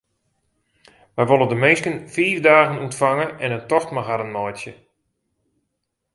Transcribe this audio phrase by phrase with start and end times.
[1.15, 4.73] Wy wolle de minsken fiif dagen ûntfange en in tocht mei harren meitsje.